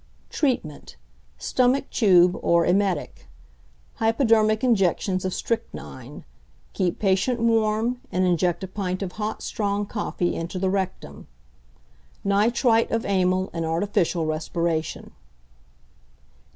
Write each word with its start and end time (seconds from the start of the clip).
Treatment. 0.31 0.95
Stomach 1.37 1.87
tube 1.91 2.35
or 2.41 2.65
emetic. 2.65 3.27
Hypodermic 3.97 4.63
injections 4.63 5.25
of 5.25 5.31
strychnine. 5.31 6.25
Keep 6.73 6.97
patient 6.97 7.39
warm, 7.39 8.01
and 8.11 8.25
inject 8.25 8.63
a 8.63 8.67
pint 8.67 9.03
of 9.03 9.11
hot 9.11 9.43
strong 9.43 9.85
coffee 9.85 10.35
into 10.35 10.57
the 10.57 10.71
rectum. 10.71 11.27
Nitrite 12.23 12.89
of 12.89 13.05
amyl 13.05 13.51
and 13.53 13.63
artificial 13.63 14.25
respiration. 14.25 15.11